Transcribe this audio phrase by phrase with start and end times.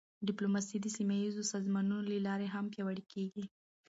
[0.27, 3.43] ډیپلوماسي د سیمهییزو سازمانونو له لارې هم پیاوړې کېږي.